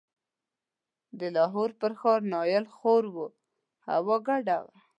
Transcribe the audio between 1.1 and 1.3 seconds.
د